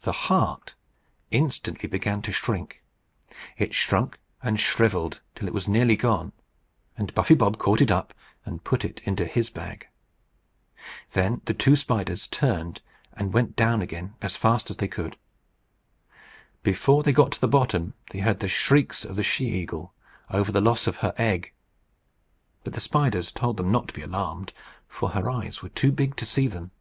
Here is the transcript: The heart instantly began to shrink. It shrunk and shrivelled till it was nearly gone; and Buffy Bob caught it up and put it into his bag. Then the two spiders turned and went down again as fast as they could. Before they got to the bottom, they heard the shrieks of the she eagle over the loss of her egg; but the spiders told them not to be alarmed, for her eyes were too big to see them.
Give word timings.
The 0.00 0.10
heart 0.26 0.74
instantly 1.30 1.88
began 1.88 2.22
to 2.22 2.32
shrink. 2.32 2.82
It 3.56 3.72
shrunk 3.72 4.18
and 4.42 4.58
shrivelled 4.58 5.20
till 5.36 5.46
it 5.46 5.54
was 5.54 5.68
nearly 5.68 5.94
gone; 5.94 6.32
and 6.98 7.14
Buffy 7.14 7.36
Bob 7.36 7.58
caught 7.58 7.80
it 7.80 7.92
up 7.92 8.12
and 8.44 8.64
put 8.64 8.84
it 8.84 9.00
into 9.04 9.24
his 9.26 9.48
bag. 9.48 9.86
Then 11.12 11.40
the 11.44 11.54
two 11.54 11.76
spiders 11.76 12.26
turned 12.26 12.82
and 13.12 13.32
went 13.32 13.54
down 13.54 13.80
again 13.80 14.16
as 14.20 14.36
fast 14.36 14.72
as 14.72 14.78
they 14.78 14.88
could. 14.88 15.16
Before 16.64 17.04
they 17.04 17.12
got 17.12 17.30
to 17.30 17.40
the 17.40 17.46
bottom, 17.46 17.94
they 18.10 18.18
heard 18.18 18.40
the 18.40 18.48
shrieks 18.48 19.04
of 19.04 19.14
the 19.14 19.22
she 19.22 19.46
eagle 19.50 19.94
over 20.30 20.50
the 20.50 20.60
loss 20.60 20.88
of 20.88 20.96
her 20.96 21.14
egg; 21.16 21.52
but 22.64 22.72
the 22.72 22.80
spiders 22.80 23.30
told 23.30 23.56
them 23.56 23.70
not 23.70 23.86
to 23.86 23.94
be 23.94 24.02
alarmed, 24.02 24.52
for 24.88 25.10
her 25.10 25.30
eyes 25.30 25.62
were 25.62 25.68
too 25.68 25.92
big 25.92 26.16
to 26.16 26.26
see 26.26 26.48
them. 26.48 26.72